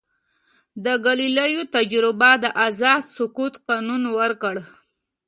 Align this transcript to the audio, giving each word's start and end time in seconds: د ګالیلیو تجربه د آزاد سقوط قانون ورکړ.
د 0.85 0.87
ګالیلیو 1.05 1.63
تجربه 1.75 2.31
د 2.43 2.45
آزاد 2.67 3.03
سقوط 3.15 3.53
قانون 3.67 4.01
ورکړ. 4.19 4.55